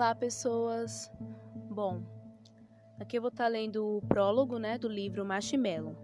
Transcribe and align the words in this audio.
Olá, 0.00 0.14
pessoas. 0.14 1.12
Bom, 1.68 2.00
aqui 2.98 3.18
eu 3.18 3.20
vou 3.20 3.28
estar 3.28 3.48
lendo 3.48 3.98
o 3.98 4.00
prólogo, 4.00 4.58
né, 4.58 4.78
do 4.78 4.88
livro 4.88 5.26
Marshmallow. 5.26 5.94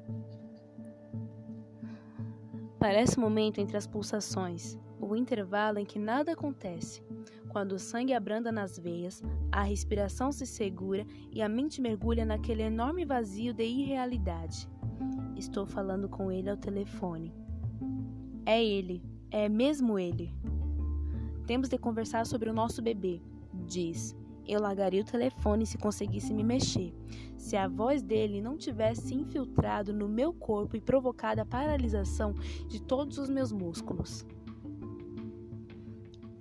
Parece 2.79 3.17
o 3.17 3.22
momento 3.22 3.59
entre 3.59 3.74
as 3.74 3.87
pulsações, 3.87 4.79
o 5.01 5.17
intervalo 5.17 5.79
em 5.79 5.87
que 5.87 5.99
nada 5.99 6.33
acontece, 6.33 7.03
quando 7.49 7.72
o 7.72 7.79
sangue 7.79 8.13
abranda 8.13 8.53
nas 8.53 8.79
veias, 8.79 9.22
a 9.51 9.63
respiração 9.63 10.31
se 10.31 10.44
segura 10.44 11.06
e 11.33 11.40
a 11.40 11.49
mente 11.49 11.81
mergulha 11.81 12.26
naquele 12.26 12.65
enorme 12.65 13.06
vazio 13.06 13.54
de 13.54 13.65
irrealidade. 13.65 14.69
Estou 15.35 15.65
falando 15.65 16.06
com 16.06 16.30
ele 16.30 16.51
ao 16.51 16.56
telefone. 16.59 17.33
É 18.45 18.62
ele, 18.62 19.03
é 19.31 19.49
mesmo 19.49 19.99
ele. 19.99 20.35
Temos 21.47 21.71
de 21.71 21.79
conversar 21.79 22.27
sobre 22.27 22.51
o 22.51 22.53
nosso 22.53 22.83
bebê 22.83 23.23
diz: 23.66 24.16
Eu 24.47 24.61
largaria 24.61 25.02
o 25.02 25.05
telefone 25.05 25.66
se 25.66 25.77
conseguisse 25.77 26.33
me 26.33 26.43
mexer. 26.43 26.95
Se 27.37 27.57
a 27.57 27.69
voz 27.69 28.02
dele 28.02 28.41
não 28.41 28.57
tivesse 28.57 29.15
infiltrado 29.15 29.93
no 29.93 30.09
meu 30.09 30.33
corpo 30.33 30.77
e 30.77 30.80
provocado 30.80 31.41
a 31.41 31.45
paralisação 31.45 32.33
de 32.69 32.80
todos 32.80 33.19
os 33.19 33.29
meus 33.29 33.52
músculos. 33.52 34.24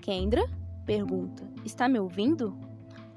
Kendra? 0.02 0.48
Pergunta: 0.86 1.52
Está 1.66 1.90
me 1.90 2.00
ouvindo? 2.00 2.56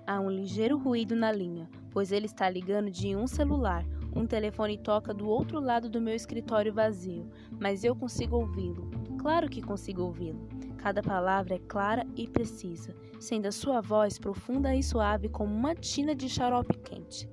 Há 0.07 0.19
um 0.21 0.31
ligeiro 0.31 0.79
ruído 0.79 1.15
na 1.15 1.31
linha, 1.31 1.69
pois 1.91 2.13
ele 2.13 2.25
está 2.25 2.49
ligando 2.49 2.91
de 2.91 3.15
um 3.15 3.27
celular. 3.27 3.85
Um 4.17 4.27
telefone 4.27 4.79
toca 4.79 5.13
do 5.13 5.29
outro 5.29 5.61
lado 5.61 5.91
do 5.91 6.01
meu 6.01 6.15
escritório 6.15 6.73
vazio, 6.73 7.29
mas 7.61 7.85
eu 7.85 7.95
consigo 7.95 8.37
ouvi-lo. 8.37 8.91
Claro 9.19 9.49
que 9.49 9.61
consigo 9.61 10.03
ouvi-lo. 10.03 10.49
Cada 10.79 11.03
palavra 11.03 11.57
é 11.57 11.59
clara 11.59 12.07
e 12.17 12.27
precisa, 12.27 12.95
sendo 13.19 13.47
a 13.47 13.53
sua 13.53 13.81
voz 13.81 14.19
profunda 14.19 14.75
e 14.75 14.83
suave 14.83 15.29
como 15.29 15.55
uma 15.55 15.75
tina 15.75 16.15
de 16.15 16.29
xarope 16.29 16.79
quente. 16.79 17.29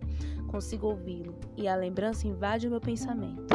Consigo 0.47 0.87
ouvi-lo 0.87 1.35
e 1.55 1.67
a 1.67 1.75
lembrança 1.75 2.27
invade 2.27 2.67
o 2.67 2.71
meu 2.71 2.81
pensamento. 2.81 3.53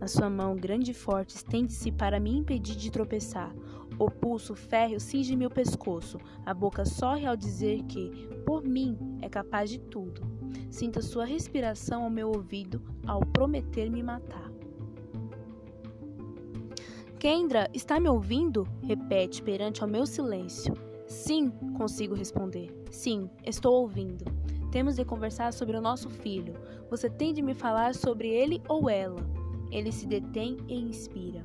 A 0.00 0.08
sua 0.08 0.28
mão 0.28 0.56
grande 0.56 0.90
e 0.90 0.94
forte 0.94 1.36
estende-se 1.36 1.92
para 1.92 2.18
me 2.18 2.36
impedir 2.36 2.74
de 2.74 2.90
tropeçar. 2.90 3.54
O 3.96 4.10
pulso 4.10 4.52
férreo 4.52 4.98
cinge 4.98 5.36
meu 5.36 5.48
pescoço. 5.48 6.18
A 6.44 6.52
boca 6.52 6.84
sorre 6.84 7.24
ao 7.24 7.36
dizer 7.36 7.84
que, 7.84 8.10
por 8.44 8.64
mim, 8.64 8.98
é 9.20 9.28
capaz 9.28 9.70
de 9.70 9.78
tudo. 9.78 10.20
Sinta 10.68 11.00
sua 11.00 11.24
respiração 11.24 12.02
ao 12.02 12.10
meu 12.10 12.28
ouvido 12.28 12.82
ao 13.06 13.20
prometer 13.20 13.88
me 13.88 14.02
matar. 14.02 14.51
Kendra, 17.22 17.70
está 17.72 18.00
me 18.00 18.08
ouvindo? 18.08 18.66
Repete 18.82 19.44
perante 19.44 19.80
ao 19.80 19.88
meu 19.88 20.04
silêncio. 20.04 20.74
Sim, 21.06 21.50
consigo 21.76 22.16
responder. 22.16 22.68
Sim, 22.90 23.30
estou 23.46 23.80
ouvindo. 23.80 24.24
Temos 24.72 24.96
de 24.96 25.04
conversar 25.04 25.52
sobre 25.52 25.76
o 25.76 25.80
nosso 25.80 26.10
filho. 26.10 26.54
Você 26.90 27.08
tem 27.08 27.32
de 27.32 27.40
me 27.40 27.54
falar 27.54 27.94
sobre 27.94 28.26
ele 28.28 28.60
ou 28.68 28.90
ela. 28.90 29.24
Ele 29.70 29.92
se 29.92 30.04
detém 30.04 30.56
e 30.66 30.74
inspira. 30.74 31.44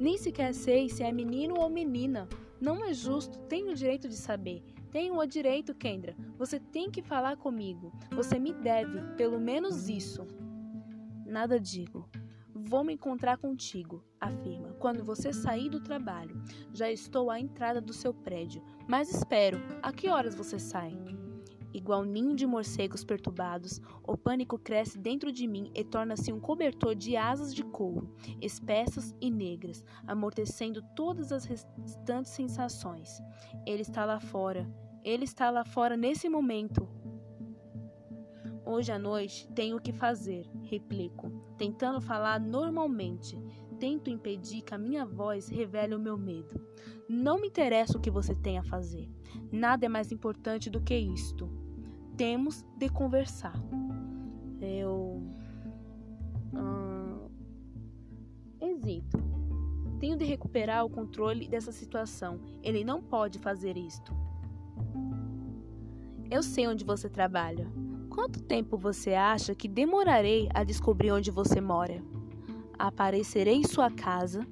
Nem 0.00 0.18
sequer 0.18 0.52
sei 0.52 0.88
se 0.88 1.04
é 1.04 1.12
menino 1.12 1.54
ou 1.60 1.70
menina. 1.70 2.28
Não 2.60 2.84
é 2.84 2.92
justo, 2.92 3.38
tenho 3.42 3.70
o 3.70 3.76
direito 3.76 4.08
de 4.08 4.16
saber. 4.16 4.60
Tenho 4.90 5.16
o 5.16 5.24
direito, 5.24 5.72
Kendra. 5.72 6.16
Você 6.36 6.58
tem 6.58 6.90
que 6.90 7.00
falar 7.00 7.36
comigo. 7.36 7.92
Você 8.10 8.40
me 8.40 8.52
deve, 8.52 9.00
pelo 9.16 9.38
menos 9.38 9.88
isso. 9.88 10.26
Nada 11.24 11.60
digo. 11.60 12.08
Vou 12.66 12.82
me 12.82 12.94
encontrar 12.94 13.36
contigo, 13.36 14.02
afirma, 14.18 14.72
quando 14.78 15.04
você 15.04 15.34
sair 15.34 15.68
do 15.68 15.80
trabalho. 15.80 16.42
Já 16.72 16.90
estou 16.90 17.30
à 17.30 17.38
entrada 17.38 17.78
do 17.78 17.92
seu 17.92 18.14
prédio, 18.14 18.62
mas 18.88 19.14
espero. 19.14 19.60
A 19.82 19.92
que 19.92 20.08
horas 20.08 20.34
você 20.34 20.58
sai? 20.58 20.96
Igual 21.74 22.04
ninho 22.04 22.34
de 22.34 22.46
morcegos 22.46 23.04
perturbados, 23.04 23.82
o 24.02 24.16
pânico 24.16 24.58
cresce 24.58 24.96
dentro 24.96 25.30
de 25.30 25.46
mim 25.46 25.70
e 25.74 25.84
torna-se 25.84 26.32
um 26.32 26.40
cobertor 26.40 26.94
de 26.94 27.18
asas 27.18 27.54
de 27.54 27.62
couro, 27.62 28.14
espessas 28.40 29.14
e 29.20 29.30
negras, 29.30 29.84
amortecendo 30.06 30.80
todas 30.96 31.32
as 31.32 31.44
restantes 31.44 32.32
sensações. 32.32 33.20
Ele 33.66 33.82
está 33.82 34.06
lá 34.06 34.18
fora. 34.20 34.66
Ele 35.04 35.24
está 35.24 35.50
lá 35.50 35.66
fora 35.66 35.98
nesse 35.98 36.30
momento. 36.30 36.88
Hoje 38.66 38.90
à 38.90 38.98
noite 38.98 39.46
tenho 39.54 39.76
o 39.76 39.80
que 39.80 39.92
fazer, 39.92 40.48
replico, 40.62 41.30
tentando 41.58 42.00
falar 42.00 42.40
normalmente. 42.40 43.38
Tento 43.78 44.08
impedir 44.08 44.62
que 44.62 44.74
a 44.74 44.78
minha 44.78 45.04
voz 45.04 45.48
revele 45.48 45.94
o 45.94 45.98
meu 45.98 46.16
medo. 46.16 46.58
Não 47.06 47.38
me 47.38 47.48
interessa 47.48 47.98
o 47.98 48.00
que 48.00 48.10
você 48.10 48.34
tem 48.34 48.56
a 48.56 48.62
fazer. 48.62 49.08
Nada 49.52 49.84
é 49.84 49.88
mais 49.88 50.10
importante 50.10 50.70
do 50.70 50.80
que 50.80 50.96
isto. 50.96 51.50
Temos 52.16 52.64
de 52.78 52.88
conversar. 52.88 53.54
Eu. 54.60 55.22
Hum, 56.54 57.28
hesito. 58.60 59.18
Tenho 60.00 60.16
de 60.16 60.24
recuperar 60.24 60.84
o 60.86 60.90
controle 60.90 61.48
dessa 61.48 61.72
situação. 61.72 62.40
Ele 62.62 62.82
não 62.82 63.02
pode 63.02 63.38
fazer 63.38 63.76
isto. 63.76 64.14
Eu 66.30 66.42
sei 66.42 66.66
onde 66.66 66.84
você 66.84 67.10
trabalha. 67.10 67.70
Quanto 68.14 68.40
tempo 68.40 68.78
você 68.78 69.12
acha 69.12 69.56
que 69.56 69.66
demorarei 69.66 70.48
a 70.54 70.62
descobrir 70.62 71.10
onde 71.10 71.32
você 71.32 71.60
mora? 71.60 72.00
Aparecerei 72.78 73.56
em 73.56 73.64
sua 73.64 73.90
casa, 73.90 74.46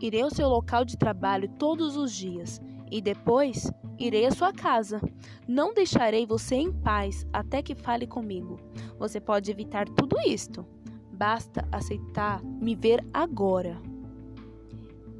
irei 0.00 0.22
ao 0.22 0.30
seu 0.30 0.48
local 0.48 0.84
de 0.84 0.96
trabalho 0.96 1.48
todos 1.58 1.96
os 1.96 2.12
dias 2.12 2.62
e 2.88 3.02
depois 3.02 3.72
irei 3.98 4.24
à 4.24 4.30
sua 4.30 4.52
casa. 4.52 5.00
Não 5.48 5.74
deixarei 5.74 6.24
você 6.24 6.54
em 6.54 6.72
paz 6.72 7.26
até 7.32 7.60
que 7.60 7.74
fale 7.74 8.06
comigo. 8.06 8.56
Você 9.00 9.20
pode 9.20 9.50
evitar 9.50 9.88
tudo 9.88 10.16
isto. 10.24 10.64
Basta 11.12 11.66
aceitar 11.72 12.40
me 12.44 12.76
ver 12.76 13.04
agora. 13.12 13.82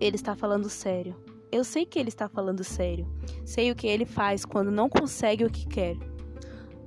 Ele 0.01 0.15
está 0.15 0.37
falando 0.37 0.69
sério. 0.71 1.17
Eu 1.51 1.65
sei 1.65 1.85
que 1.85 1.99
ele 1.99 2.11
está 2.11 2.29
falando 2.29 2.63
sério. 2.63 3.13
Sei 3.45 3.73
o 3.73 3.75
que 3.75 3.89
ele 3.89 4.07
faz 4.07 4.45
quando 4.45 4.71
não 4.71 4.89
consegue 4.89 5.45
o 5.45 5.51
que 5.51 5.67
quer 5.67 5.97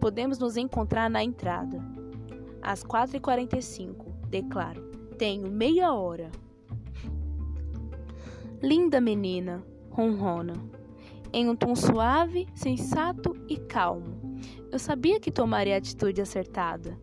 podemos 0.01 0.39
nos 0.39 0.57
encontrar 0.57 1.09
na 1.09 1.23
entrada. 1.23 1.79
Às 2.59 2.83
4h45, 2.83 4.07
declaro. 4.27 4.81
Tenho 5.17 5.49
meia 5.49 5.93
hora. 5.93 6.31
Linda 8.61 8.99
menina, 8.99 9.63
ronrona, 9.91 10.55
em 11.31 11.47
um 11.47 11.55
tom 11.55 11.75
suave, 11.75 12.47
sensato 12.55 13.35
e 13.47 13.57
calmo. 13.57 14.39
Eu 14.71 14.79
sabia 14.79 15.19
que 15.19 15.31
tomaria 15.31 15.75
a 15.75 15.77
atitude 15.77 16.21
acertada. 16.21 16.97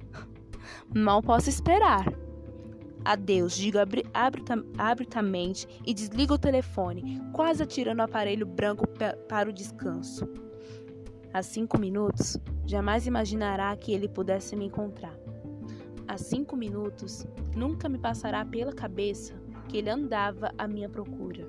Mal 0.92 1.22
posso 1.22 1.48
esperar. 1.48 2.12
Adeus, 3.04 3.56
digo 3.56 3.78
abruptamente 4.76 5.68
e 5.86 5.94
desligo 5.94 6.34
o 6.34 6.38
telefone, 6.38 7.22
quase 7.32 7.62
atirando 7.62 8.00
o 8.00 8.04
aparelho 8.04 8.44
branco 8.44 8.84
para 9.28 9.48
o 9.48 9.52
descanso. 9.52 10.28
Há 11.32 11.42
cinco 11.42 11.78
minutos, 11.78 12.38
jamais 12.68 13.06
imaginará 13.06 13.74
que 13.74 13.92
ele 13.92 14.06
pudesse 14.06 14.54
me 14.54 14.66
encontrar. 14.66 15.18
Há 16.06 16.18
cinco 16.18 16.54
minutos, 16.54 17.26
nunca 17.56 17.88
me 17.88 17.98
passará 17.98 18.44
pela 18.44 18.74
cabeça 18.74 19.34
que 19.68 19.78
ele 19.78 19.88
andava 19.88 20.52
à 20.58 20.68
minha 20.68 20.88
procura. 20.88 21.48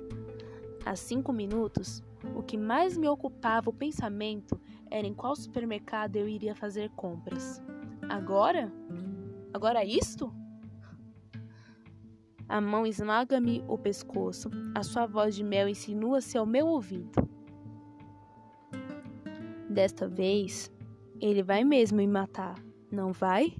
Há 0.84 0.96
cinco 0.96 1.30
minutos, 1.30 2.02
o 2.34 2.42
que 2.42 2.56
mais 2.56 2.96
me 2.96 3.06
ocupava 3.06 3.68
o 3.68 3.72
pensamento 3.72 4.58
era 4.90 5.06
em 5.06 5.12
qual 5.12 5.36
supermercado 5.36 6.16
eu 6.16 6.26
iria 6.26 6.54
fazer 6.54 6.88
compras. 6.96 7.62
Agora? 8.08 8.72
Agora 9.52 9.84
isto? 9.84 10.34
A 12.48 12.62
mão 12.62 12.86
esmaga-me 12.86 13.62
o 13.68 13.76
pescoço, 13.76 14.50
a 14.74 14.82
sua 14.82 15.06
voz 15.06 15.34
de 15.34 15.44
mel 15.44 15.68
insinua-se 15.68 16.38
ao 16.38 16.46
meu 16.46 16.66
ouvido. 16.66 17.28
Desta 19.68 20.08
vez, 20.08 20.72
ele 21.20 21.42
vai 21.42 21.64
mesmo 21.64 21.98
me 21.98 22.06
matar, 22.06 22.54
não 22.90 23.12
vai? 23.12 23.54